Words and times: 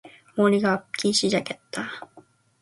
머리가 0.35 0.71
아프기 0.73 1.13
시작했다. 1.13 1.87